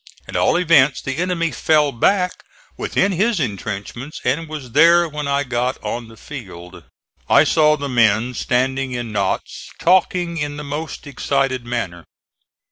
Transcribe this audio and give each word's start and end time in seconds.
At 0.27 0.35
all 0.35 0.57
events 0.57 0.99
the 0.99 1.17
enemy 1.17 1.51
fell 1.51 1.91
back 1.91 2.43
within 2.75 3.11
his 3.11 3.39
intrenchments 3.39 4.19
and 4.23 4.49
was 4.49 4.71
there 4.71 5.07
when 5.07 5.27
I 5.27 5.43
got 5.43 5.77
on 5.83 6.07
the 6.07 6.17
field. 6.17 6.83
I 7.29 7.43
saw 7.43 7.77
the 7.77 7.87
men 7.87 8.33
standing 8.33 8.93
in 8.93 9.11
knots 9.11 9.69
talking 9.79 10.37
in 10.39 10.57
the 10.57 10.63
most 10.63 11.05
excited 11.05 11.65
manner. 11.67 12.03